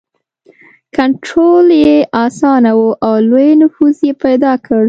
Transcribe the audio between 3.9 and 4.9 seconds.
یې پیدا کړ.